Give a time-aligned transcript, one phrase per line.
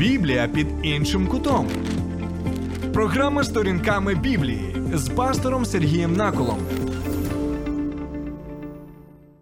[0.00, 1.68] Біблія під іншим кутом.
[2.92, 6.58] Програма сторінками Біблії з пастором Сергієм Наколом.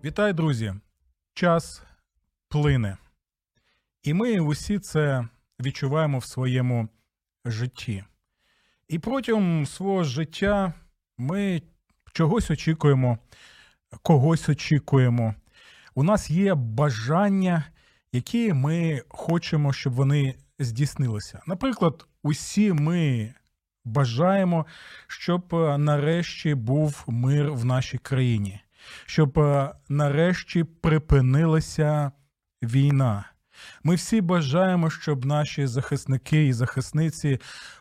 [0.05, 0.75] Вітаю, друзі!
[1.35, 1.83] Час
[2.49, 2.97] плине.
[4.03, 5.29] І ми усі це
[5.61, 6.89] відчуваємо в своєму
[7.45, 8.05] житті.
[8.89, 10.73] І протягом свого життя
[11.19, 11.63] ми
[12.13, 13.19] чогось очікуємо,
[14.03, 15.35] когось очікуємо.
[15.95, 17.65] У нас є бажання,
[18.13, 21.41] які ми хочемо, щоб вони здійснилися.
[21.47, 23.35] Наприклад, усі ми
[23.85, 24.67] бажаємо,
[25.07, 28.61] щоб е, нарешті був мир в нашій країні,
[29.07, 32.13] щоб е, нарешті припинилася
[32.63, 33.25] війна.
[33.85, 37.39] Ми всі бажаємо, щоб наші захисники і захисниці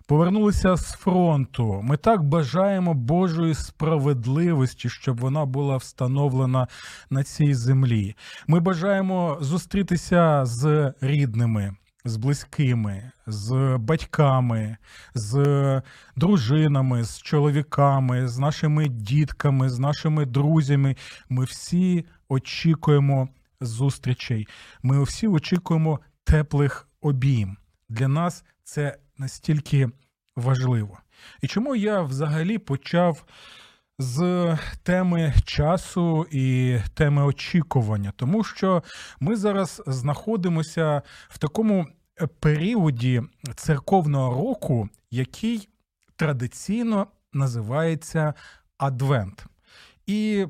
[0.07, 1.82] повернулися з фронту.
[1.84, 6.68] Ми так бажаємо Божої справедливості, щоб вона була встановлена
[7.09, 8.16] на цій землі.
[8.48, 11.76] Ми бажаємо зустрітися з рідними,
[12.08, 14.77] з близькими, з батьками,
[15.16, 15.82] з
[16.16, 20.96] дружинами, з чоловіками, з нашими дітками, з нашими друзями.
[21.30, 23.30] Ми всі очікуємо
[23.62, 24.48] зустрічей.
[24.84, 27.58] Ми всі очікуємо теплих обійм.
[27.90, 29.90] Для нас це настільки
[30.36, 30.99] важливо.
[31.42, 33.26] І чому я взагалі почав
[33.99, 38.14] з теми часу і теми очікування?
[38.16, 38.84] Тому що
[39.20, 41.88] ми зараз знаходимося в такому
[42.40, 43.21] періоді
[43.55, 45.70] церковного року, який
[46.15, 48.34] традиційно називається
[48.77, 49.46] Адвент.
[50.05, 50.48] І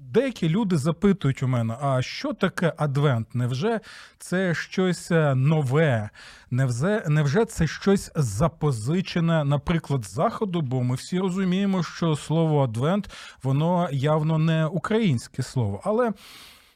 [0.00, 3.34] деякі люди запитують у мене: а що таке Адвент?
[3.34, 3.80] Невже
[4.18, 6.10] це щось е, нове?
[6.50, 10.60] Невже, невже це щось запозичене, наприклад, заходу?
[10.60, 13.10] Бо ми всі розуміємо, що слово Адвент
[13.42, 15.80] воно явно не українське слово.
[15.84, 16.12] Але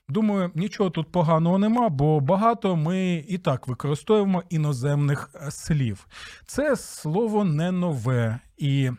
[0.09, 6.07] думаю, нічого тут поганого нема, бо багато ми і так використовуємо іноземних е, слів.
[6.47, 8.91] Це слово не нове і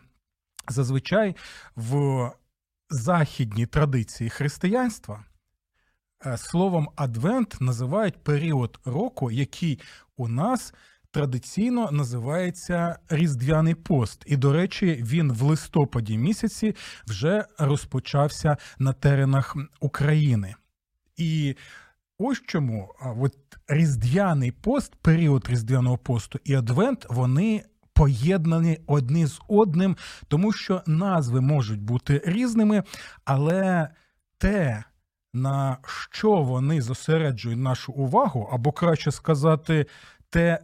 [0.68, 1.36] зазвичай
[1.76, 2.30] в
[2.90, 5.24] західній традиції християнства
[6.26, 9.80] е, словом Адвент називають період року, який
[10.16, 10.74] у нас
[11.10, 14.22] традиційно називається Різдвяний пост.
[14.26, 16.74] І, до речі, він в листопаді місяці
[17.06, 20.54] вже розпочався на теренах України.
[21.16, 21.56] І
[22.18, 23.36] ось чому от
[23.68, 29.96] Різдвяний пост, період Різдвяного посту і Адвент, вони поєднані одні з одним,
[30.28, 32.82] тому що назви можуть бути різними,
[33.24, 33.88] але
[34.38, 34.84] те,
[35.34, 39.86] на що вони зосереджують нашу увагу, або краще сказати,
[40.30, 40.62] те,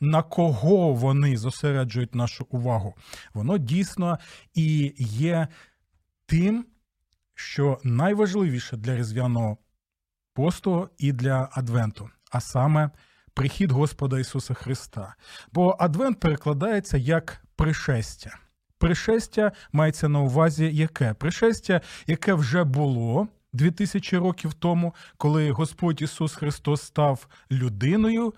[0.00, 2.94] на кого вони зосереджують нашу увагу,
[3.34, 4.18] воно дійсно
[4.54, 5.48] і є
[6.26, 6.66] тим,
[7.34, 9.56] що найважливіше для різдвяного
[10.34, 12.90] посту і для Адвенту, а саме
[13.34, 15.14] прихід Господа Ісуса Христа.
[15.52, 18.38] Бо Адвент перекладається як пришестя.
[18.78, 21.14] Пришестя мається на увазі яке?
[21.14, 28.34] Пришестя, яке вже було 2000 років тому, коли Господь Ісус Христос став людиною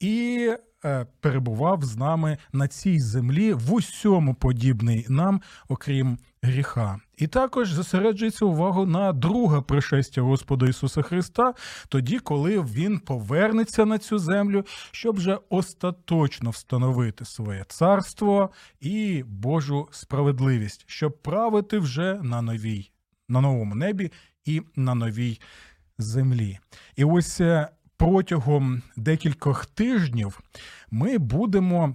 [0.00, 0.50] і
[0.84, 7.00] е, перебував з нами на цій землі в усьому подібний нам, окрім гріха.
[7.16, 11.54] І також зосереджується увагу на друге пришестя Господа Ісуса Христа,
[11.88, 19.88] тоді, коли Він повернеться на цю землю, щоб вже остаточно встановити своє царство і Божу
[19.90, 22.90] справедливість, щоб правити вже на новій,
[23.28, 24.12] на новому небі
[24.44, 25.40] і на новій
[25.98, 26.58] землі.
[26.96, 30.40] І ось е, протягом декількох тижнів
[30.90, 31.94] ми будемо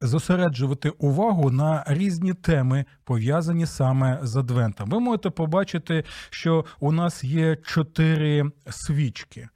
[0.00, 4.90] зосереджувати увагу на різні теми, пов'язані саме з Адвентом.
[4.90, 9.48] Ви можете побачити, що у нас є чотири свічки.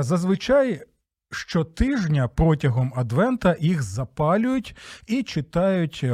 [0.00, 0.82] Зазвичай.
[1.30, 4.76] Щотижня протягом Адвента їх запалюють
[5.06, 6.04] і читають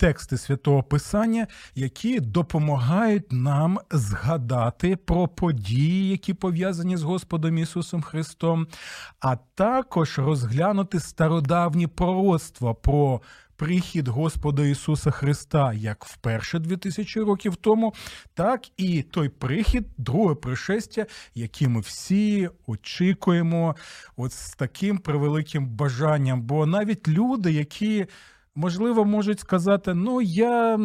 [0.00, 8.66] тексти святого Писання, які допомагають нам згадати про події, які пов'язані з Господом Ісусом Христом,
[9.20, 13.20] а також розглянути стародавні пророцтва про.
[13.56, 17.94] Прихід Господа Ісуса Христа як вперше 2000 років тому,
[18.34, 23.76] так і той прихід, друге пришестя, який ми всі очікуємо,
[24.16, 26.42] от з таким превеликим бажанням.
[26.42, 28.06] Бо навіть люди, які
[28.54, 30.78] можливо, можуть сказати: ну, я.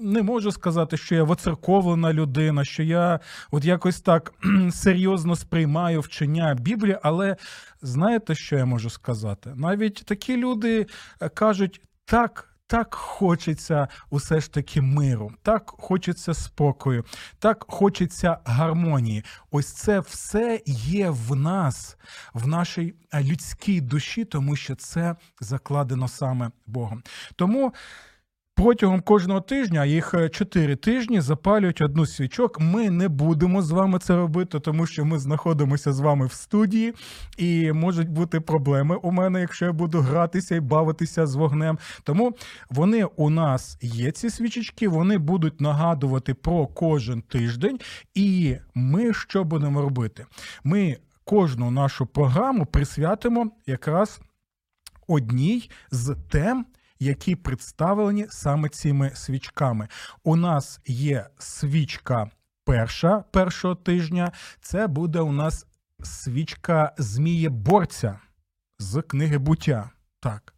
[0.00, 3.20] Не можу сказати, що я воцерковлена людина, що я
[3.50, 4.34] от якось так
[4.72, 7.36] серйозно сприймаю вчення Біблії, але
[7.82, 9.52] знаєте, що я можу сказати?
[9.56, 10.86] Навіть такі люди
[11.20, 17.04] е, кажуть, так, так хочеться усе ж таки миру, так хочеться спокою,
[17.38, 19.24] так хочеться гармонії.
[19.50, 21.96] Ось це все є в нас,
[22.34, 27.02] в нашій людській душі, тому що це закладено саме Богом.
[27.36, 27.72] Тому.
[28.56, 32.60] Протягом кожного тижня, їх е, чотири тижні, запалюють одну свічок.
[32.60, 36.94] Ми не будемо з вами це робити, тому що ми знаходимося з вами в студії,
[37.36, 41.78] і можуть бути проблеми у мене, якщо я буду гратися і бавитися з вогнем.
[42.02, 42.36] Тому
[42.70, 47.78] вони у нас є ці свічечки, вони будуть нагадувати про кожен тиждень.
[48.14, 50.26] І ми що будемо робити?
[50.64, 54.20] Ми кожну нашу програму присвятимо якраз
[55.08, 56.66] одній з тем
[56.98, 59.88] які представлені саме цими свічками.
[60.24, 62.30] У нас є свічка
[62.64, 64.32] перша першого тижня.
[64.60, 65.66] Це буде у нас
[66.02, 68.18] свічка Змієборця
[68.78, 69.90] з книги буття.
[70.20, 70.54] Так.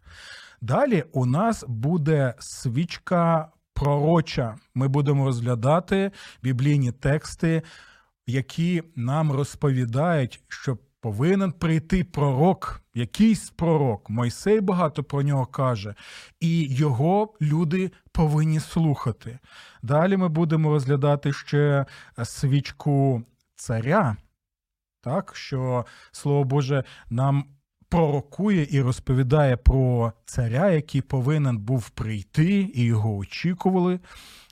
[0.60, 4.56] Далі у нас буде свічка пророча.
[4.74, 6.10] Ми будемо розглядати
[6.42, 7.62] біблійні тексти,
[8.26, 14.10] які нам розповідають, що повинен прийти пророк, якийсь пророк.
[14.10, 15.94] Мойсей багато про нього каже,
[16.40, 19.38] і його люди повинні слухати.
[19.82, 21.86] Далі ми будемо розглядати ще
[22.24, 23.22] свічку
[23.56, 24.16] царя,
[25.00, 27.44] так, що Слово Боже нам
[27.88, 34.00] пророкує і розповідає про царя, який повинен був прийти, і його очікували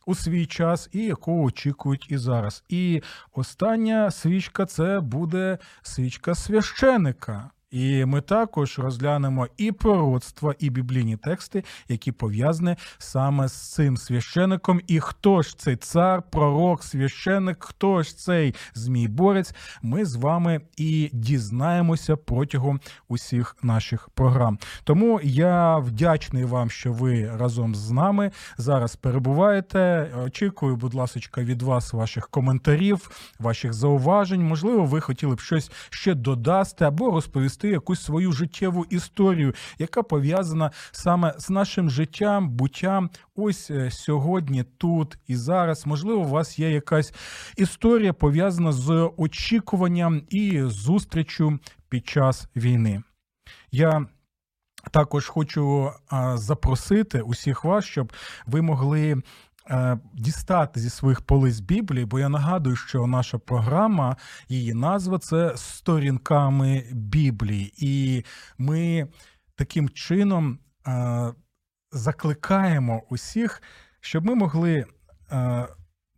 [0.07, 2.65] у свій час, і якого очікують і зараз.
[2.69, 3.03] І
[3.33, 7.51] остання свічка це буде свічка священика.
[7.75, 14.81] І ми також розглянемо і пророцтва, і біблійні тексти, які пов'язані саме з цим священником.
[14.87, 20.61] І хто ж цей цар, пророк, священник, хто ж цей змій борець, ми з вами
[20.77, 24.59] і дізнаємося протягом усіх наших програм.
[24.85, 30.11] Тому я вдячний вам, що ви разом з нами зараз перебуваєте.
[30.27, 34.43] Очікую, будь ласка, від вас ваших коментарів, ваших зауважень.
[34.43, 40.03] Можливо, ви хотіли б щось ще додасти або розповісти розповісти якусь свою життєву історію, яка
[40.03, 43.11] пов'язана саме з нашим життям, буттям.
[43.37, 45.87] Ось е, сьогодні, тут і зараз.
[45.87, 47.13] Можливо, у вас є якась
[47.57, 51.59] історія пов'язана з очікуванням і зустрічю
[51.89, 53.03] під час війни.
[53.73, 54.07] Я
[54.91, 55.91] також хочу
[56.35, 58.13] запросити усіх вас, щоб
[58.47, 59.23] ви могли
[60.13, 64.17] дістати зі своїх полиць Біблії, бо я нагадую, що наша програма,
[64.49, 68.25] її назва це сторінками Біблії, і
[68.59, 69.09] ми
[69.55, 71.33] таким чином е,
[71.93, 73.63] закликаємо усіх,
[74.01, 74.85] щоб ми могли.
[75.33, 75.69] Е,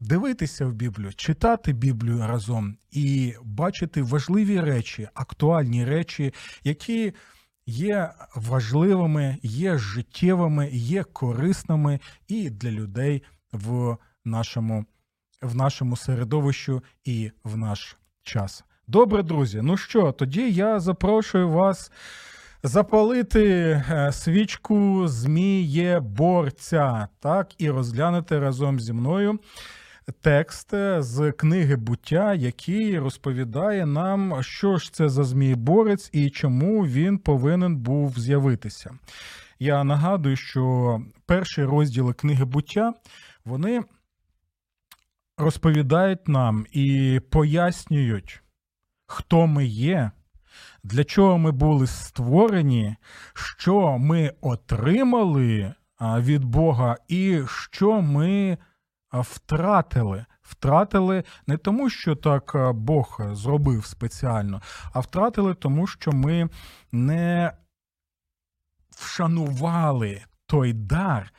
[0.00, 6.34] дивитися в Біблію, читати Біблію разом і бачити важливі речі, актуальні речі,
[6.64, 7.12] які
[7.66, 13.22] є важливими, є життєвими, є корисними і для людей
[13.56, 14.84] в нашому,
[15.42, 18.64] в нашому середовищу і в наш час.
[18.88, 19.60] Добре, друзі.
[19.62, 21.92] Ну що, тоді я запрошую вас
[22.62, 29.38] запалити е, свічку Змієборця, так, і розглянути разом зі мною.
[30.20, 37.18] Текст з книги буття, який розповідає нам, що ж це за змієборець і чому він
[37.18, 38.90] повинен був з'явитися.
[39.58, 42.92] Я нагадую, що перші розділи книги буття
[43.46, 43.84] вони
[45.36, 48.42] розповідають нам і пояснюють,
[49.06, 50.10] хто ми є,
[50.82, 52.96] для чого ми були створені,
[53.34, 58.58] що ми отримали від Бога, і що ми
[59.12, 60.26] втратили.
[60.42, 64.62] Втратили не тому, що так Бог зробив спеціально,
[64.92, 66.48] а втратили тому, що ми
[66.92, 67.52] не
[68.90, 71.32] вшанували той дар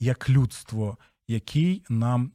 [0.00, 0.98] як людство,
[1.30, 2.32] який нам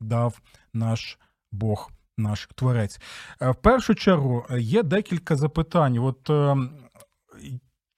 [0.00, 0.40] дав
[0.72, 1.18] наш
[1.52, 3.00] Бог, наш Творець.
[3.42, 5.98] Е, в першу чергу е, є декілька запитань.
[5.98, 6.56] От е,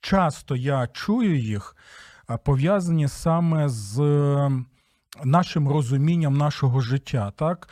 [0.01, 1.77] часто я чую їх,
[2.45, 4.01] пов'язані саме з
[5.25, 7.33] нашим розумінням нашого життя.
[7.37, 7.69] так?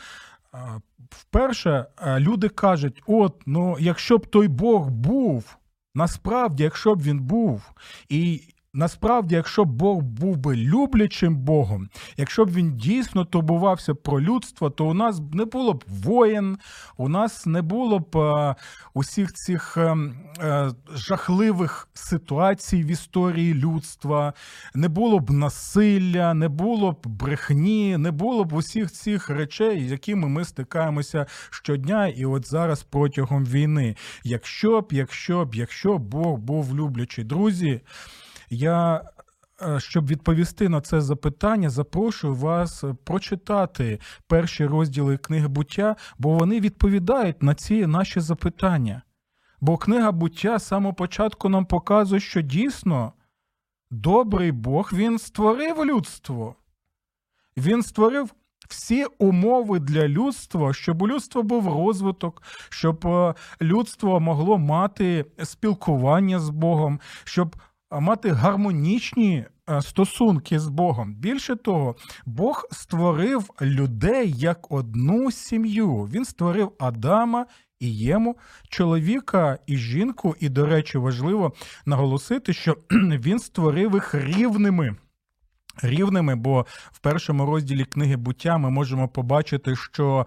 [1.10, 1.86] Вперше
[2.18, 5.56] люди кажуть: от, ну, якщо б той Бог був,
[5.94, 7.70] насправді, якщо б він був,
[8.08, 14.20] і Насправді, якщо б Бог був би люблячим Богом, якщо б він дійсно турбувався про
[14.20, 16.58] людство, то у нас не було б воєн,
[16.96, 18.54] у нас не було б е,
[18.94, 19.96] усіх цих е,
[20.40, 24.32] е, жахливих ситуацій в історії людства,
[24.74, 29.90] не було б насилля, не було б брехні, не було б усіх цих речей, з
[29.90, 33.96] якими ми стикаємося щодня, і от зараз протягом війни.
[34.24, 37.80] Якщо б, якщо б, якщо б Бог був люблячий, друзі.
[38.54, 39.02] Я
[39.62, 46.60] е, щоб відповісти на це запитання, запрошую вас прочитати перші розділи книги буття, бо вони
[46.60, 49.02] відповідають на ці наші запитання.
[49.60, 53.12] Бо книга буття з самого початку нам показує, що дійсно
[53.90, 56.56] добрий Бог він створив людство.
[57.56, 58.34] Він створив
[58.68, 66.38] всі умови для людства, щоб у людства був розвиток, щоб е, людство могло мати спілкування
[66.38, 67.60] з Богом, щоб е,
[68.00, 71.14] мати гармонічні е, стосунки з Богом.
[71.14, 71.96] Більше того,
[72.26, 75.94] Бог створив людей як одну сім'ю.
[75.94, 77.46] Він створив Адама.
[77.80, 78.36] І Єму,
[78.68, 81.52] чоловіка і жінку, і, до речі, важливо
[81.86, 84.96] наголосити, що він створив їх рівними
[85.82, 90.26] рівними, бо в першому розділі книги буття ми можемо побачити, що.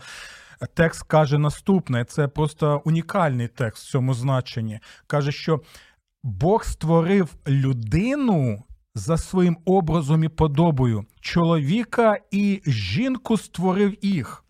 [0.73, 4.79] Текст каже наступне: це просто унікальний текст в цьому значенні.
[5.07, 5.61] Каже, що
[6.23, 8.63] Бог створив людину
[8.95, 14.43] за своїм образом і подобою, чоловіка і жінку створив їх.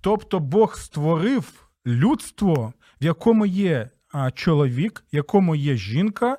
[0.00, 3.90] Тобто Бог створив людство, в якому є
[4.34, 6.38] чоловік, в якому є жінка.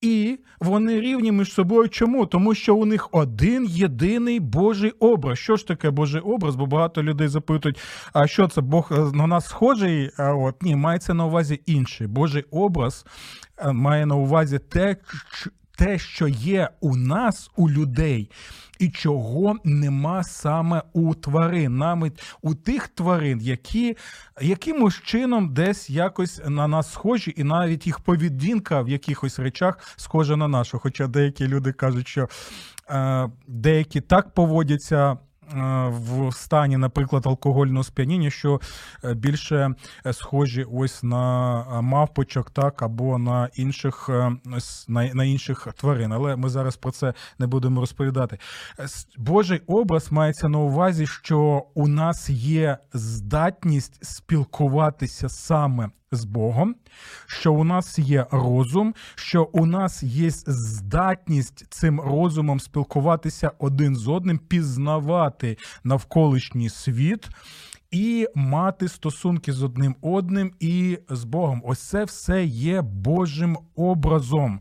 [0.00, 1.88] І вони рівні між собою.
[1.88, 2.26] Чому?
[2.26, 5.38] Тому що у них один єдиний Божий образ.
[5.38, 6.56] Що ж таке Божий образ?
[6.56, 7.78] Бо багато людей запитують,
[8.12, 10.10] а що це Бог е, на нас схожий?
[10.16, 12.06] А от ні, мається на увазі інший.
[12.06, 13.06] Божий образ
[13.58, 14.96] е, має на увазі те,
[15.80, 18.30] те, що є у нас, у людей,
[18.78, 23.96] і чого нема саме у тварин, навіть у тих тварин, які
[24.40, 30.36] якимось чином десь якось на нас схожі, і навіть їх поведінка в якихось речах схожа
[30.36, 30.78] на нашу.
[30.78, 32.28] Хоча деякі люди кажуть, що
[32.90, 35.18] е, деякі так поводяться.
[35.54, 38.60] Е, в стані, наприклад, алкогольного сп'яніння, що
[39.04, 39.74] е, більше
[40.06, 44.08] е, схожі ось на мавпочок, так або на інших
[44.88, 46.12] на, на інших тварин.
[46.12, 48.38] Але ми зараз про це не будемо розповідати.
[49.18, 56.74] Божий образ мається на увазі, що у нас є здатність спілкуватися саме з Богом,
[57.26, 64.08] що у нас є розум, що у нас є здатність цим розумом спілкуватися один з
[64.08, 67.28] одним, пізнавати навколишній світ.
[67.90, 71.62] І мати стосунки з одним одним і з Богом.
[71.64, 74.60] Ось це все є Божим образом.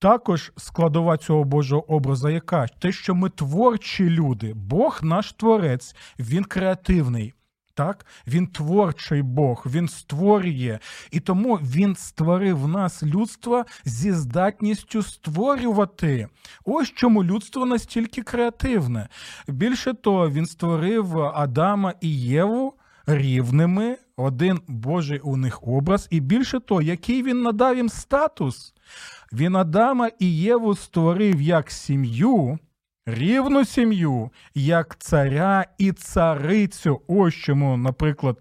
[0.00, 6.44] Також складова цього Божого образа, яка те, що ми творчі люди, Бог наш творець, він
[6.44, 7.34] креативний.
[7.78, 10.78] Так, він творчий Бог, він створює,
[11.10, 16.28] і тому він створив нас людство зі здатністю створювати.
[16.64, 19.08] Ось чому людство настільки креативне.
[19.48, 22.74] Більше того, він створив Адама і Єву
[23.06, 28.74] рівними, один Божий у них образ, і більше того, який він надав їм статус.
[29.32, 32.58] Він Адама і Єву створив як сім'ю
[33.08, 37.00] рівну сім'ю, як царя і царицю.
[37.08, 38.38] Ось чому, наприклад,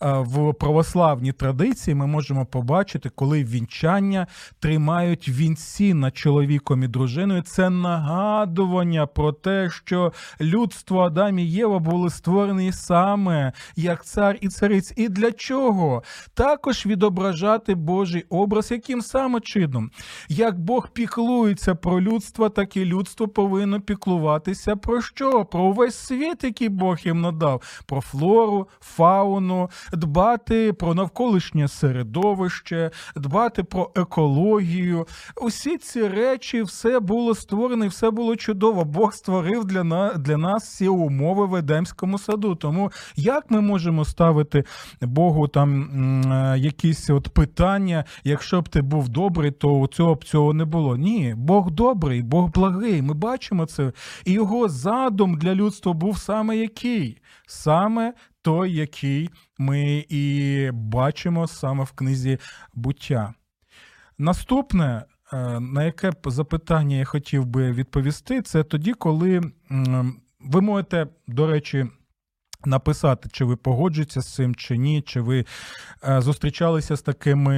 [0.00, 4.26] в православній традиції ми можемо побачити, коли вінчання
[4.60, 7.42] тримають вінці над чоловіком і дружиною.
[7.42, 14.48] Це нагадування про те, що людство Адам і Єва були створені саме як цар і
[14.48, 14.92] цариць.
[14.96, 16.02] І для чого?
[16.34, 19.90] Також відображати Божий образ, яким саме чином.
[20.28, 25.44] Як Бог піклується про людство, так і людство повинно піклуватися про що?
[25.44, 33.64] Про увесь світ, який Бог їм надав, про флору, фауну, дбати про навколишнє середовище, дбати
[33.64, 35.06] про екологію.
[35.42, 38.84] Усі ці речі, все було створено, і все було чудово.
[38.84, 42.54] Бог створив для нас для нас всі умови в Едемському саду.
[42.54, 44.64] Тому як ми можемо ставити
[45.00, 45.82] Богу там
[46.32, 50.96] е, якісь от питання, якщо б ти був добрий, то цього б цього не було.
[50.96, 53.02] Ні, Бог добрий, Бог благий.
[53.02, 53.92] Ми бачимо це.
[54.24, 57.18] І його задум для людства був саме який?
[57.46, 58.12] Саме
[58.46, 62.38] той, який ми і бачимо саме в книзі
[62.74, 63.34] буття.
[64.18, 69.40] Наступне, е, на яке запитання я хотів би відповісти, це тоді, коли
[70.40, 71.86] ви можете, до речі,
[72.64, 75.44] написати, чи ви погоджуєтеся з цим, чи ні, чи ви
[76.08, 77.56] е, зустрічалися з такими.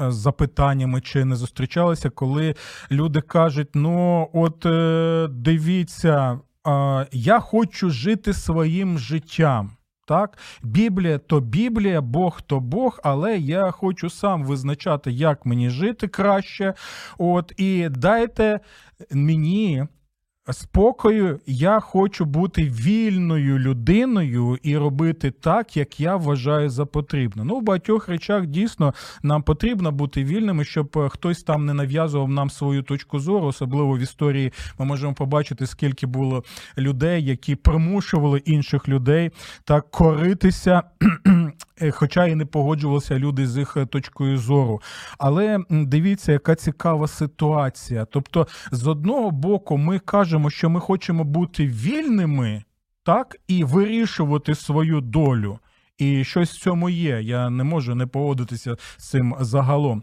[0.00, 2.54] Е, запитаннями чи не зустрічалися, коли
[2.90, 4.66] люди кажуть: ну, от
[5.42, 6.40] дивіться,
[7.12, 9.70] я хочу жити своїм життям.
[10.06, 16.08] Так, Біблія то Біблія, Бог то Бог, але я хочу сам визначати, як мені жити
[16.08, 16.74] краще.
[17.18, 18.60] От, І дайте
[19.10, 19.86] мені
[20.52, 27.44] спокою, я хочу бути вільною людиною і робити так, як я вважаю за потрібне.
[27.44, 32.28] Ну, в багатьох речах дійсно нам потрібно бути вільними, щоб е, хтось там не нав'язував
[32.28, 36.44] нам свою точку зору, особливо в історії ми можемо побачити, скільки було
[36.78, 39.30] людей, які примушували інших людей
[39.64, 40.82] так коритися.
[41.82, 44.80] Е, хоча і не погоджувалися люди з їх е, точкою зору.
[45.18, 48.04] Але дивіться, яка цікава ситуація.
[48.04, 52.64] Тобто, з одного боку, ми кажемо, що ми хочемо бути вільними,
[53.02, 55.58] так, і вирішувати свою долю.
[55.98, 57.22] І щось в цьому є.
[57.22, 60.02] Я не можу не погодитися з цим загалом.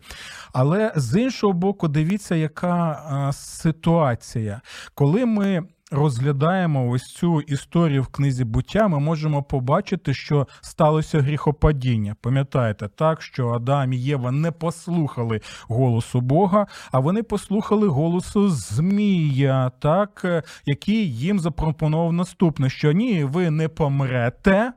[0.53, 4.61] Але з іншого боку, дивіться, яка ситуація,
[4.93, 12.15] коли ми розглядаємо ось цю історію в книзі буття, ми можемо побачити, що сталося гріхопадіння.
[12.21, 19.71] Пам'ятаєте, так, що Адам і Єва не послухали голосу Бога, а вони послухали голосу Змія,
[19.79, 24.73] так, е, який їм запропонував наступне: що ні, ви не помрете,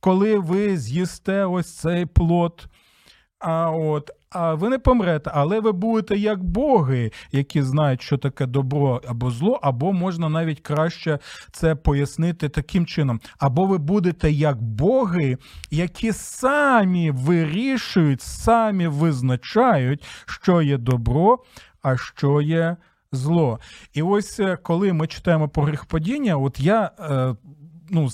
[0.00, 2.66] коли ви з'їсте ось цей плод.
[3.38, 8.46] А от а ви не помрете, але ви будете як боги, які знають, що таке
[8.46, 11.18] добро або зло, або можна навіть краще
[11.52, 13.20] це пояснити таким чином.
[13.38, 15.38] Або ви будете як боги,
[15.70, 21.38] які самі вирішують, самі визначають, що є добро,
[21.82, 22.76] а що є
[23.12, 23.58] зло.
[23.92, 26.90] І ось е, коли ми читаємо про гріхопадіння, от я.
[27.00, 27.34] Е,
[27.90, 28.08] ну,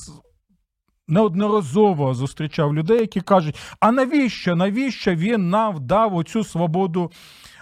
[1.09, 4.57] неодноразово зустрічав людей, які кажуть: а навіщо?
[4.57, 7.11] Навіщо він нам дав оцю свободу?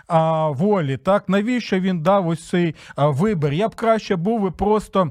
[0.07, 3.53] А, волі, так навіщо він дав ось цей а, вибір?
[3.53, 5.11] Я б краще був і просто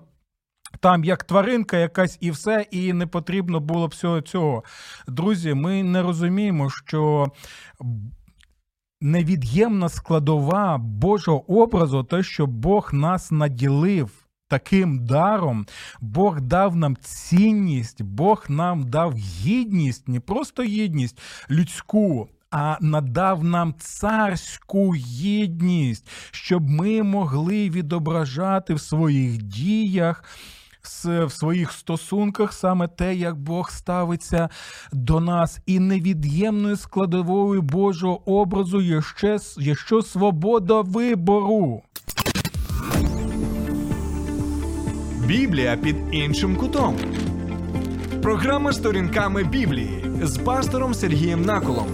[0.79, 4.63] там як тваринка якась і все, і не потрібно було всього цього.
[5.07, 7.31] Друзі, ми не розуміємо, що
[9.01, 14.22] невід'ємна складова Божого образу, те, що Бог нас наділив
[14.53, 15.65] таким даром.
[16.01, 21.19] Бог дав нам цінність, Бог нам дав гідність, не просто гідність
[21.49, 22.29] людську.
[22.51, 30.23] А надав нам царську гідність, щоб ми могли відображати в своїх діях,
[31.05, 34.49] в своїх стосунках саме те, як Бог ставиться
[34.91, 41.81] до нас, і невід'ємною складовою Божого образу є ще, є що свобода вибору.
[45.33, 46.95] Біблія під іншим кутом.
[48.21, 51.87] Програма сторінками Біблії з пастором Сергієм Наколом.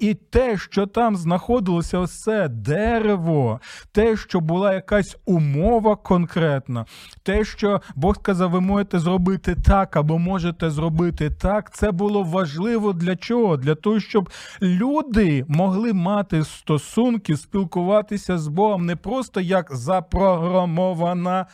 [0.00, 3.60] І те, що там знаходилося це дерево,
[3.92, 6.86] те, що була якась умова конкретна,
[7.22, 12.92] те, що Бог сказав, ви можете зробити так або можете зробити так, це було важливо
[12.92, 13.56] для чого?
[13.56, 14.30] Для того, щоб
[14.62, 21.46] люди могли мати стосунки, спілкуватися з Богом не просто як запрограмована.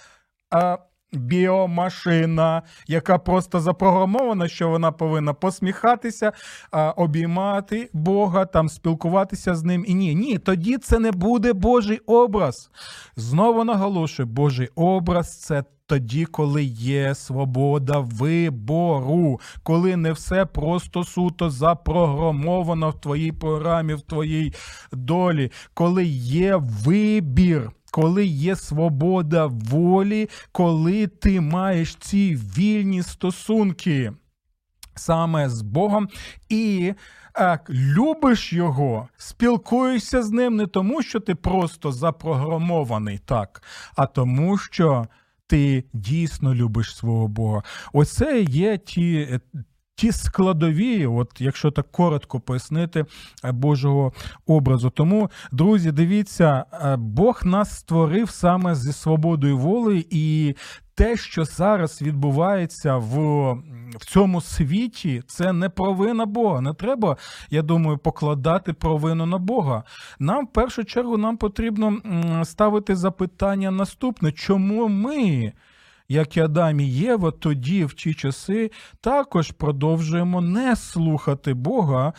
[0.51, 0.79] а
[1.13, 6.33] біомашина, яка просто запрограмована, що вона повинна посміхатися,
[6.97, 9.85] обіймати Бога, там спілкуватися з ним.
[9.89, 12.71] І ні, ні, тоді це не буде Божий образ.
[13.17, 15.65] Знову наголошую, Божий образ це.
[15.87, 24.01] Тоді, коли є свобода вибору, коли не все просто суто запрограмовано в твоїй програмі, в
[24.01, 24.55] твоїй
[24.93, 34.13] долі, коли є вибір коли є свобода волі, коли ти маєш ці вільні стосунки
[34.95, 36.09] саме з Богом
[36.49, 36.95] і.
[37.35, 43.63] Так, любиш його, спілкуєшся з ним не тому, що ти просто запрограмований так,
[43.97, 45.07] а тому, що
[45.47, 47.63] ти дійсно любиш свого Бога.
[47.93, 49.41] Оце є ті
[50.03, 53.05] ті складові, от якщо так коротко пояснити
[53.45, 54.13] е, Божого
[54.47, 54.91] образу.
[54.91, 60.55] Тому, друзі, дивіться, е, Бог нас створив саме зі свободою волі, і
[60.95, 63.53] те, що зараз відбувається в
[63.93, 66.61] в цьому світі, це не провина Бога.
[66.61, 67.17] Не треба,
[67.51, 69.83] я думаю, покладати провину на Бога.
[70.19, 71.99] Нам в першу чергу нам потрібно
[72.45, 75.53] ставити запитання наступне, чому ми?
[76.13, 78.71] Як і Адам і Єва, тоді, в ті часи,
[79.01, 82.13] також продовжуємо не слухати Бога.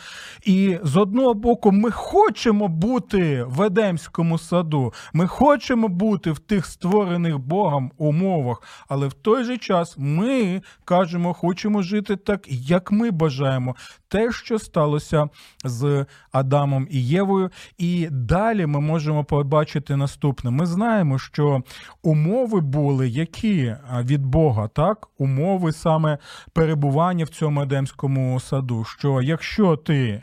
[0.44, 6.66] І з одного боку, ми хочемо бути в Едемському саду, ми хочемо бути в тих
[6.66, 13.10] створених Богом умовах, але в той же час ми кажемо, хочемо жити так, як ми
[13.10, 13.76] бажаємо.
[14.08, 15.28] Те, що сталося
[15.64, 20.50] з Адамом і Євою, і далі ми можемо побачити наступне.
[20.50, 21.62] Ми знаємо, що
[22.02, 26.18] умови були які від Бога, так, умови саме
[26.52, 28.84] перебування в цьому Едемському саду.
[28.84, 30.22] Що якщо ти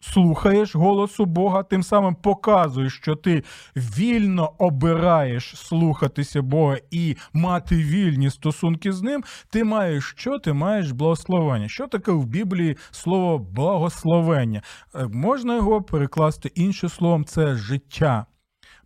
[0.00, 3.42] слухаєш голосу Бога, тим самим показуєш, що ти
[3.76, 10.38] вільно обираєш слухатися Бога і мати вільні стосунки з ним, ти маєш що?
[10.38, 11.68] Ти маєш благословення.
[11.68, 14.62] Що таке в Біблії слово благословення?
[14.94, 18.26] Е, Можна його перекласти іншим словом, це життя.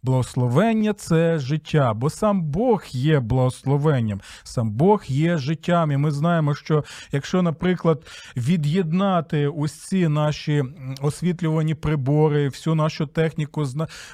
[0.03, 5.93] Благословення це життя, бо сам Бог є благословенням, сам Бог є життям.
[5.93, 8.07] І ми знаємо, що якщо, наприклад,
[8.37, 9.49] від'єднати
[9.89, 10.65] ці наші
[11.01, 13.65] освітлювані прибори, всю нашу техніку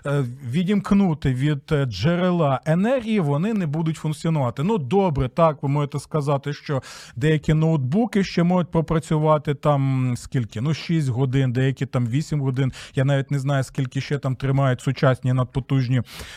[0.06, 4.62] е, відімкнути від е, джерела енергії, вони не будуть функціонувати.
[4.62, 6.82] Ну добре, так ви можете сказати, що
[7.16, 10.60] деякі ноутбуки ще можуть попрацювати там скільки?
[10.60, 12.72] Ну 6 годин, деякі там 8 годин.
[12.94, 15.74] Я навіть не знаю, скільки ще там тримають сучасні надпотужні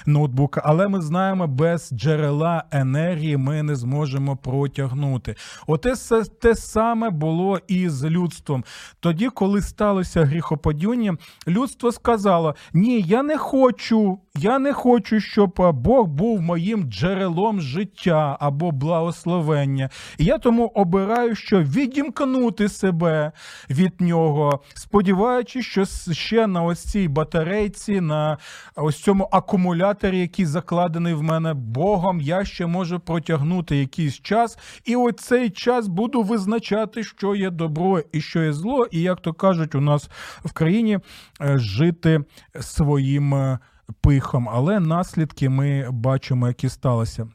[0.05, 0.61] ноутбуки.
[0.63, 5.35] Але ми знаємо, без джерела енергії ми не зможемо протягнути.
[5.67, 5.93] Оте
[6.41, 8.63] те саме було і з людством.
[8.99, 16.07] Тоді, коли сталося гріхопадіння, людство сказало: Ні, я не хочу, я не хочу, щоб Бог
[16.07, 19.89] був моїм джерелом життя або благословення.
[20.17, 23.31] І я тому обираю, що відімкнути себе
[23.69, 28.37] від нього, сподіваючись, що ще на ось цій батарейці, на
[28.75, 34.95] ось цьому акумуляторі, який закладений в мене Богом, я ще можу протягнути якийсь час, і
[34.95, 39.33] от цей час буду визначати, що є добро і що є зло, і як то
[39.33, 40.09] кажуть, у нас
[40.45, 40.99] в країні
[41.41, 42.23] е, жити
[42.59, 43.59] своїм е,
[44.01, 44.49] пихом.
[44.49, 47.27] Але наслідки ми бачимо, які сталися.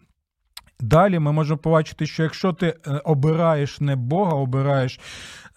[0.80, 5.00] Далі ми можемо побачити, що якщо ти е, обираєш не Бога, обираєш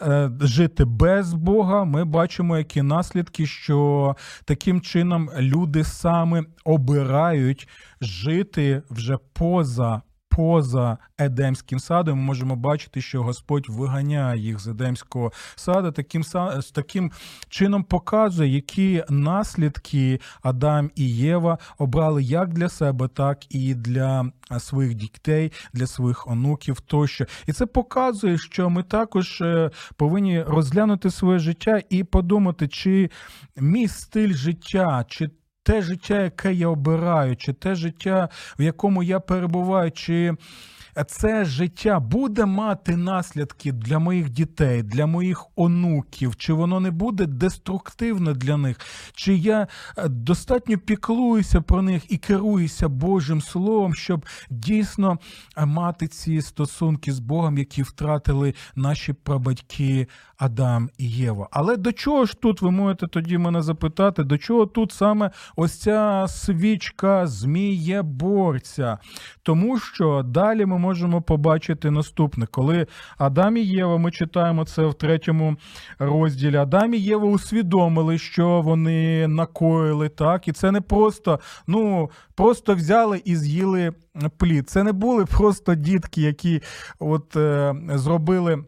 [0.02, 7.68] е, жити без Бога, ми бачимо, які наслідки, що таким чином люди саме обирають
[8.02, 10.02] жити вже поза.
[10.36, 16.72] Поза Едемським садом ми можемо бачити, що Господь виганяє їх з Едемського саду, таким з
[16.74, 17.12] таким
[17.50, 24.94] чином показує, які наслідки Адам і Єва обрали як для себе, так і для своїх
[24.96, 27.26] дітей, для своїх онуків тощо.
[27.48, 33.10] І це показує, що ми також е, повинні розглянути своє життя і подумати, чи
[33.58, 35.30] мій стиль життя, чи
[35.66, 40.34] те життя, яке я обираю, чи те життя, в якому я перебуваю, чи
[41.04, 47.26] це життя буде мати наслідки для моїх дітей, для моїх онуків, чи воно не буде
[47.26, 48.80] деструктивне для них,
[49.14, 55.20] чи я е, достатньо піклуюся про них і керуюся Божим Словом, щоб дійсно
[55.58, 61.48] е, мати ці стосунки з Богом, які втратили наші прабатьки Адам і Єва.
[61.52, 65.80] Але до чого ж тут ви можете тоді мене запитати, до чого тут саме ось
[65.80, 68.98] ця свічка змієборця?
[69.44, 72.48] Тому що далі ми можемо побачити наступне.
[72.52, 75.58] Коли Адам і Єва, ми читаємо це в третьому
[76.00, 76.58] розділі.
[76.58, 83.22] Адам і Єва усвідомили, що вони накоїли, так, і це не просто, ну, просто взяли
[83.26, 83.92] і з'їли
[84.38, 84.70] плід.
[84.70, 86.62] Це не були просто дітки, які
[87.00, 88.64] от е, зробили.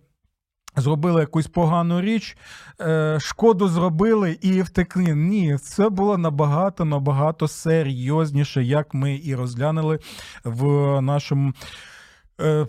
[0.78, 2.38] Зробили якусь погану річ,
[2.82, 5.16] е, шкоду зробили і втекли.
[5.16, 10.00] Ні, це було набагато набагато серйозніше, як ми і розглянули
[10.44, 10.66] в
[11.02, 11.54] нашому.
[12.42, 12.68] Е,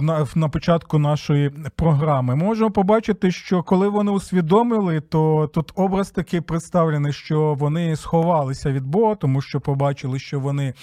[0.00, 6.40] на, на початку нашої програми можемо побачити, що коли вони усвідомили, то тут образ такий
[6.40, 10.74] представлений, що вони сховалися від Бога, тому що побачили, що вони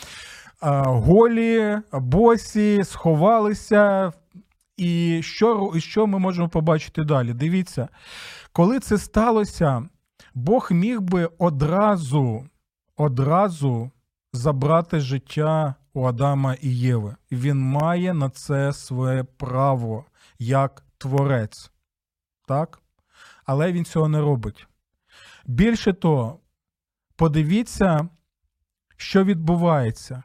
[0.62, 4.14] голі, босі, сховалися.
[4.78, 7.34] І що, що ми можемо побачити далі?
[7.34, 7.88] Дивіться,
[8.52, 9.84] коли це сталося,
[10.34, 12.46] Бог міг би одразу,
[12.98, 13.92] одразу
[14.34, 17.16] забрати життя у Адама і Єви.
[17.32, 20.06] Він має на це своє право
[20.40, 21.72] як творець.
[22.48, 22.82] Так?
[23.46, 24.68] Але він цього не робить.
[25.46, 26.40] Більше того,
[27.16, 28.10] подивіться,
[28.98, 30.24] що відбувається.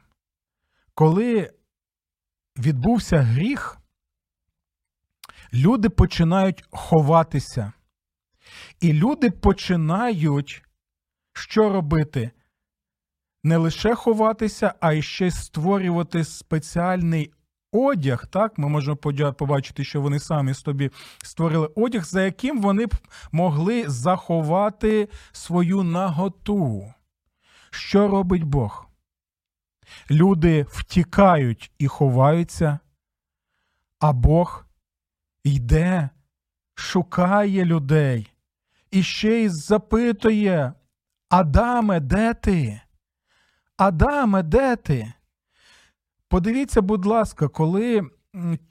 [0.93, 1.53] Коли
[2.57, 3.77] відбувся гріх,
[5.53, 7.73] люди починають ховатися.
[8.79, 10.63] І люди починають
[11.33, 12.31] що робити?
[13.43, 17.31] Не лише ховатися, а й ще створювати спеціальний
[17.71, 18.27] одяг.
[18.27, 18.97] Так, ми можемо
[19.33, 20.91] побачити, що вони самі собі
[21.23, 22.95] створили одяг, за яким вони б
[23.31, 26.93] могли заховати свою наготу.
[27.71, 28.87] Що робить Бог?
[30.11, 32.79] Люди втікають і ховаються,
[33.99, 34.65] а Бог
[35.43, 36.09] йде,
[36.75, 38.33] шукає людей
[38.91, 40.73] і ще й запитує:
[41.29, 42.81] Адаме, де ти?
[43.77, 45.13] Адаме, де ти?
[46.29, 48.01] Подивіться, будь ласка, коли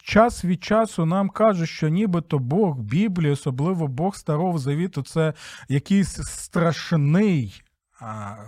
[0.03, 5.35] час від часу нам кажуть, що нібито Бог Біблії, особливо Бог Старого Завіту, це
[5.69, 7.62] якийсь страшний,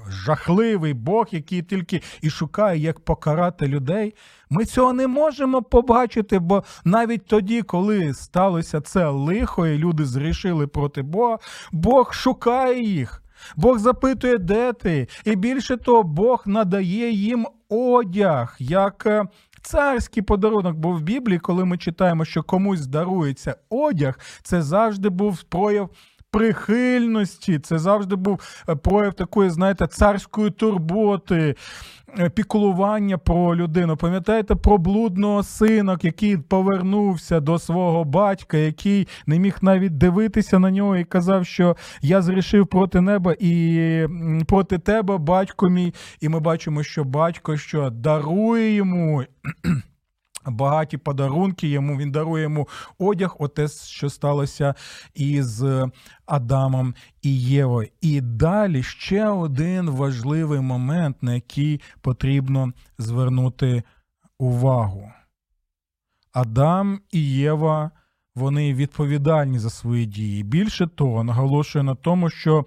[0.09, 4.15] жахливий Бог, який тільки і шукає, як покарати людей.
[4.51, 10.67] Ми цього не можемо побачити, бо навіть тоді, коли сталося це лихо, і люди зрішили
[10.67, 11.39] проти Бога,
[11.73, 13.24] Бог шукає їх.
[13.57, 19.25] Бог запитує, де ти, і більше того, Бог надає їм одяг як е,
[19.63, 20.77] царський подарунок.
[20.77, 25.91] Бо в Біблії, коли ми читаємо, що комусь дарується одяг, це завжди був прояв.
[26.35, 31.55] Прихильності, це завжди був е, прояв такої, знаєте, царської турботи,
[32.19, 33.97] е, піклування про людину.
[33.97, 40.71] Пам'ятаєте про блудного сина, який повернувся до свого батька, який не міг навіть дивитися на
[40.71, 44.07] нього і казав, що я зрішив проти неба і
[44.47, 45.95] проти тебе, батько мій.
[46.21, 49.25] І ми бачимо, що батько що дарує йому.
[50.51, 54.75] Багаті подарунки йому, він дарує йому одяг, оте, що сталося
[55.15, 55.65] із
[56.27, 57.89] Адамом і Євою.
[58.01, 63.83] І далі ще один важливий момент, на який потрібно звернути
[64.39, 65.13] увагу.
[66.33, 67.91] Адам і Єва
[68.35, 70.43] вони відповідальні за свої дії.
[70.43, 72.65] Більше того, наголошує на тому, що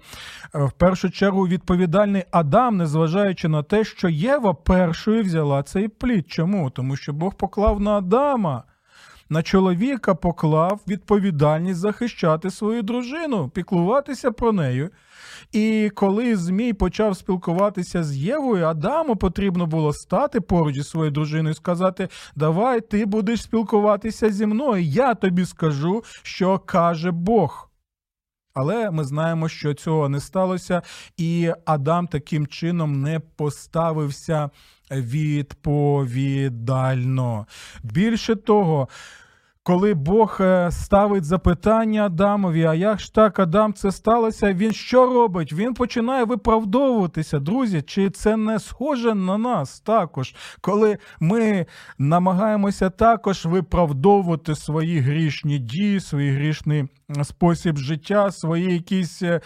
[0.54, 6.30] е, в першу чергу відповідальний Адам, незважаючи на те, що Єва першою взяла цей плід.
[6.30, 6.70] Чому?
[6.70, 8.64] Тому що Бог поклав на Адама.
[9.30, 14.90] На чоловіка поклав відповідальність захищати свою дружину, піклуватися про нею.
[15.52, 21.52] І коли Змій почав спілкуватися з Євою, Адаму потрібно було стати поруч зі своєю дружиною
[21.52, 27.70] і сказати: Давай, ти будеш спілкуватися зі мною, я тобі скажу, що каже Бог.
[28.54, 30.82] Але ми знаємо, що цього не сталося,
[31.16, 34.50] і Адам таким чином не поставився
[34.90, 37.46] відповідально.
[37.82, 38.88] Більше того,
[39.68, 45.06] коли Бог е, ставить запитання Адамові, а як ж так Адам це сталося, він що
[45.06, 45.52] робить?
[45.52, 47.38] Він починає виправдовуватися.
[47.38, 51.66] Друзі, чи це не схоже на нас також, коли ми
[51.98, 56.84] намагаємося також виправдовувати свої грішні дії, свій грішний
[57.22, 59.40] спосіб життя, свої якісь е,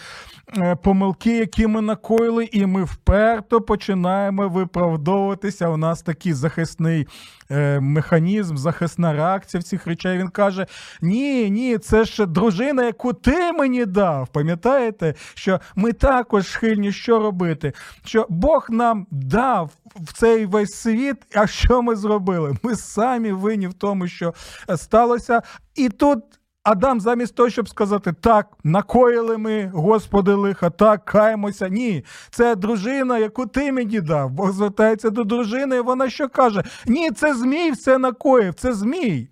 [0.56, 5.68] е, помилки, які ми накоїли, і ми вперто починаємо виправдовуватися.
[5.68, 7.06] У нас такий захисний
[7.50, 10.18] е, механізм, захисна реакція в цих речей.
[10.18, 10.66] Він каже:
[11.02, 14.28] Ні, ні, це ж дружина, яку ти мені дав.
[14.28, 17.72] Пам'ятаєте, що ми також схильні що робити?
[18.04, 22.56] Що Бог нам дав в цей весь світ, а що ми зробили?
[22.62, 24.34] Ми самі винні в тому, що
[24.76, 25.42] сталося,
[25.74, 26.18] і тут.
[26.64, 31.68] Адам, замість того, щоб сказати так, накоїли ми, Господи лиха, так, каємося.
[31.68, 34.30] Ні, це дружина, яку ти мені дав.
[34.30, 36.62] Бог звертається до дружини, і вона що каже?
[36.86, 39.28] Ні, це Змій все накоїв, це Змій.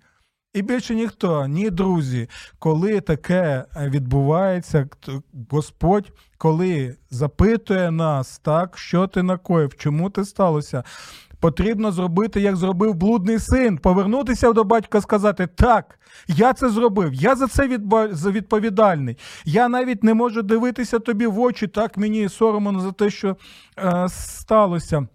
[0.53, 4.89] І більше ніхто, ні друзі, коли таке відбувається,
[5.49, 10.83] Господь, коли запитує нас, так, що ти накоїв, чому ти сталося,
[11.41, 17.35] потрібно зробити, як зробив блудний син, повернутися до батька, сказати: Так, я це зробив, я
[17.35, 17.67] за це
[18.31, 19.17] відповідальний.
[19.45, 23.37] Я навіть не можу дивитися тобі в очі, так мені соромно за те, що
[23.77, 25.07] е, сталося.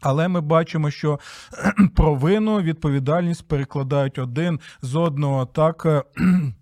[0.00, 1.18] Але ми бачимо, що
[1.96, 6.06] провину відповідальність перекладають один з одного так.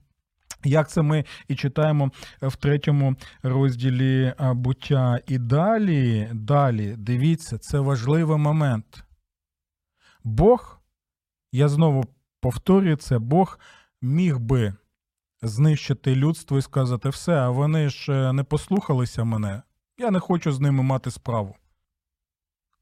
[0.67, 2.11] Е, як це ми і читаємо
[2.43, 5.21] в третьому розділі буття.
[5.27, 9.05] І далі, далі, дивіться, це важливий момент.
[10.25, 10.81] Бог,
[11.53, 12.05] я знову
[12.41, 13.59] повторюю це, Бог
[14.03, 14.75] міг би
[15.43, 19.63] знищити людство і сказати все, а вони ж е, не послухалися мене.
[19.99, 21.57] Я не хочу з ними мати справу.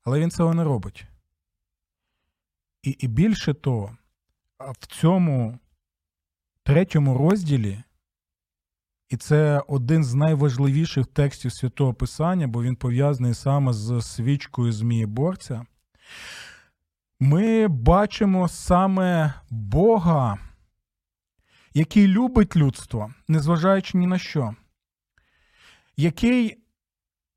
[0.04, 1.04] Але він цього не робить.
[2.82, 3.96] І, І більше того,
[4.58, 5.58] в цьому
[6.68, 7.82] третьому розділі,
[9.08, 15.66] і це один з найважливіших текстів Святого Писання, бо він пов'язаний саме з свічкою Змієборця,
[17.20, 20.38] ми бачимо саме Бога,
[21.74, 24.54] який любить людство, незважаючи ні на що,
[25.96, 26.58] який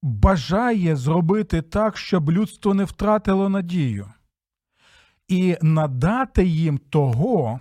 [0.01, 4.13] бажає зробити так, щоб людство не втратило надію,
[5.27, 7.59] і надати їм того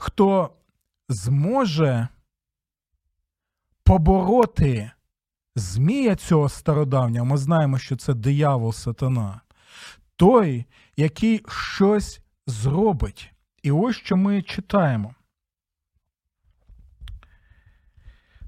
[0.00, 0.56] хто
[1.08, 2.08] зможе
[3.82, 4.90] побороти
[5.56, 9.40] змія цього стародавнього, ми знаємо, що це диявол сатана,
[10.16, 10.64] той,
[10.96, 13.32] який щось зробить.
[13.62, 15.14] І ось що ми читаємо.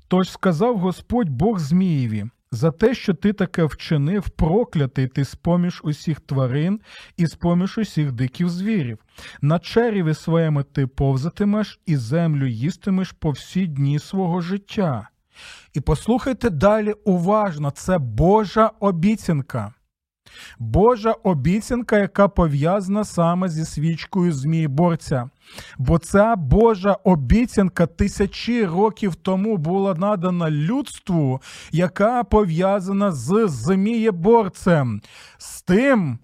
[0.08, 6.20] Тож сказав Господь Бог Змієві: За те, що ти таке вчинив, проклятий ти з-поміж усіх
[6.20, 6.80] тварин
[7.16, 8.98] і з-поміж усіх диків звірів.
[9.42, 15.08] На череві своєму ти повзатимеш і землю їстимеш по всі дні свого життя.
[15.72, 19.74] І послухайте далі уважно, це Божа обіцянка.
[20.58, 25.30] Божа обіцянка, яка пов'язана саме зі свічкою Змієборця.
[25.78, 31.42] Бо ця Божа обіцянка тисячі років тому була надана людству,
[31.72, 35.00] яка пов'язана з Змієборцем,
[35.38, 36.18] з тим,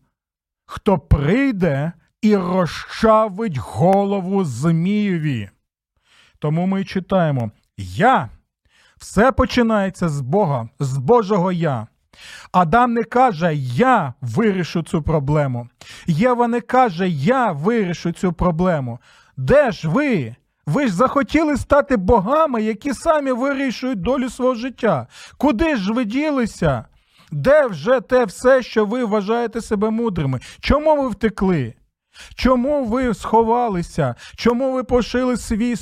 [0.66, 1.92] хто прийде
[2.22, 5.50] і розчавить голову Змієві.
[6.38, 8.28] Тому ми читаємо: Я.
[8.98, 11.86] Все починається з Бога, з Божого Я.
[12.52, 15.68] Адам не каже, я вирішу цю проблему.
[16.07, 18.98] Єва не каже, я вирішу цю проблему.
[19.37, 20.35] Де ж ви?
[20.66, 25.07] Ви ж захотіли стати богами, які самі вирішують долю свого життя.
[25.38, 26.85] Куди ж ви ділися?
[27.33, 30.40] Де вже те все, що ви вважаєте себе мудрими?
[30.61, 31.74] Чому ви втекли?
[32.35, 34.14] Чому ви сховалися?
[34.37, 35.76] Чому ви пошили свій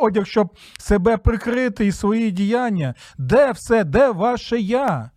[0.00, 2.94] одяг, щоб себе прикрити і свої діяння?
[3.18, 3.84] Де все?
[3.84, 5.10] Де ваше я?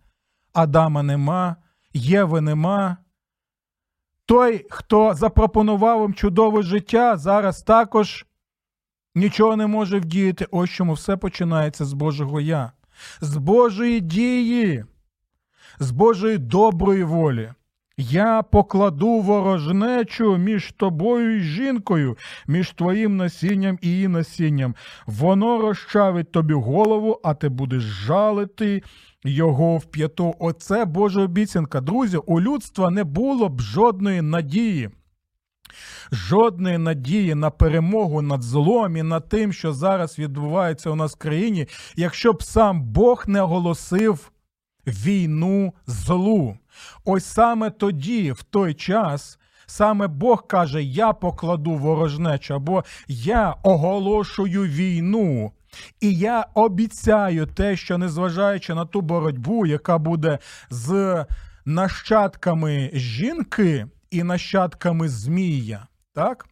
[0.54, 1.56] Адама нема,
[1.94, 2.96] Єви нема.
[4.26, 8.26] Той, хто запропонував їм чудове життя, зараз також
[9.14, 10.46] нічого не може вдіяти.
[10.50, 12.72] Ось чому все починається з Божого Я,
[13.20, 14.84] з Божої дії,
[15.78, 17.52] з Божої доброї волі.
[17.96, 24.74] Я покладу ворожнечу між тобою і жінкою, між твоїм насінням і її насінням.
[25.06, 28.82] Воно розчавить тобі голову, а ти будеш жалити
[29.24, 30.34] його в п'яту.
[30.38, 31.80] Оце Божа обіцянка.
[31.80, 34.90] Друзі, у людства не було б жодної надії.
[36.12, 41.18] Жодної надії на перемогу над злом і над тим, що зараз відбувається у нас в
[41.18, 44.30] країні, якщо б сам Бог не оголосив
[44.86, 46.56] війну злу.
[47.04, 54.62] Ось саме тоді, в той час, саме Бог каже: Я покладу ворожнечу, або я оголошую
[54.62, 55.52] війну.
[56.00, 60.38] І я обіцяю те, що незважаючи на ту боротьбу, яка буде
[60.70, 61.26] з
[61.64, 66.46] нащадками жінки і нащадками Змія, так?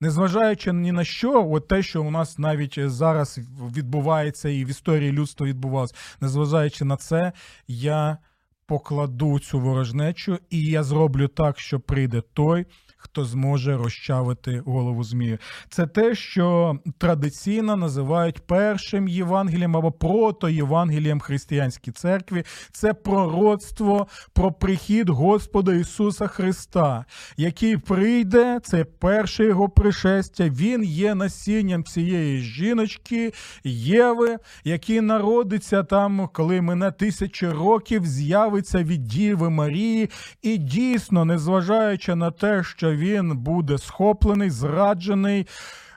[0.00, 3.38] Незважаючи ні на що, от те, що у нас навіть зараз
[3.76, 7.32] відбувається і в історії людства відбувалося, незважаючи на це,
[7.66, 8.18] я
[8.66, 12.66] покладу цю ворожнечу, і я зроблю так, що прийде той,
[13.04, 15.38] хто зможе розчавити голову змію.
[15.68, 22.44] Це те, що традиційно називають першим Євангелієм або протоєвангелієм християнській церкві.
[22.72, 27.04] Це пророцтво про прихід Господа Ісуса Христа,
[27.36, 30.48] який прийде, це перше його пришестя.
[30.48, 33.32] Він є насінням цієї жіночки,
[33.64, 40.10] Єви, який народиться там, коли мене тисячі років, з'явиться від Діви Марії,
[40.42, 45.46] і дійсно, незважаючи на те, що він буде схоплений, зраджений.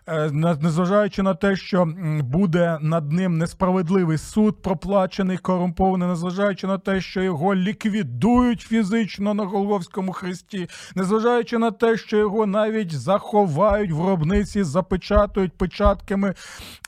[0.09, 1.87] Е, незважаючи на те, що
[2.21, 9.43] буде над ним несправедливий суд, проплачений, корумпований, незважаючи на те, що його ліквідують фізично на
[9.43, 16.33] Голговському хресті, незважаючи на те, що його навіть заховають в гробниці, запечатують печатками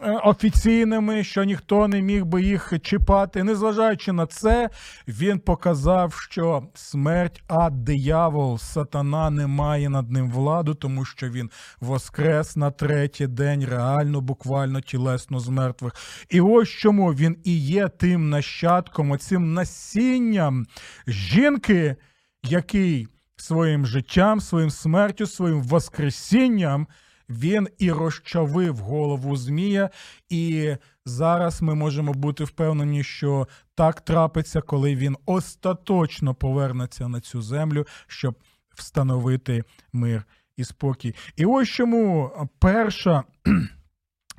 [0.02, 3.44] е, офіційними, що ніхто не міг би їх чіпати.
[3.44, 4.70] Незважаючи на це,
[5.08, 11.50] він показав, що смерть, а диявол, сатана не має над ним владу, тому що він
[11.82, 15.94] воскрес на третій третій день реально, буквально тілесно з мертвих.
[16.30, 20.66] І ось чому він і є тим нащадком, оцим насінням
[21.08, 21.96] жінки,
[22.44, 26.88] який своїм життям, своїм смертю, своїм воскресінням
[27.30, 29.90] він і розчавив голову Змія.
[30.30, 37.42] І зараз ми можемо бути впевнені, що так трапиться, коли він остаточно повернеться на цю
[37.42, 38.36] землю, щоб
[38.76, 40.26] встановити мир
[40.60, 41.16] і спокій.
[41.36, 43.24] І ось чому перша.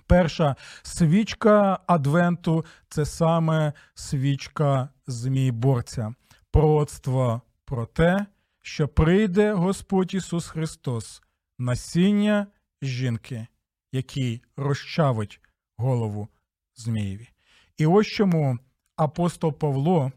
[0.06, 6.14] Перша свічка Адвенту це саме свічка Змій-борця.
[6.50, 8.26] Пророцтво про те,
[8.62, 11.22] що прийде Господь Ісус Христос,
[11.58, 12.46] насіння
[12.82, 13.46] жінки,
[13.92, 15.40] який розчавить
[15.76, 16.28] голову
[16.76, 17.28] Змієві.
[17.76, 18.58] І ось чому
[18.96, 20.12] апостол Павло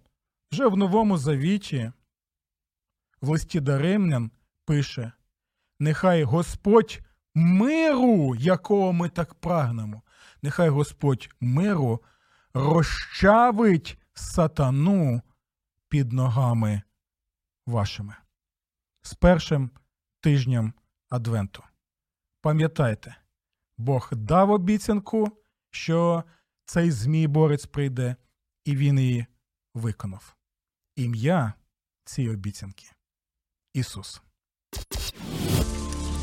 [0.52, 1.92] вже в Новому Завіті,
[3.22, 4.32] в листі до Римлян,
[4.66, 5.12] пише
[5.84, 7.02] нехай Господь
[7.36, 10.02] миру, якого ми так прагнемо,
[10.41, 12.04] нехай Господь миру
[12.54, 15.22] розчавить сатану
[15.89, 16.82] під ногами
[17.66, 18.16] вашими.
[19.01, 19.72] З першим
[20.22, 20.74] тижнем
[21.10, 21.64] Адвенту.
[22.41, 23.16] Пам'ятайте,
[23.78, 26.24] Бог дав обіцянку, що
[26.66, 28.16] цей Змій борець прийде,
[28.66, 29.26] і він її
[29.74, 30.36] виконав.
[30.95, 31.53] Ім'я
[32.05, 32.86] цієї обіцянки
[33.74, 34.22] Ісус.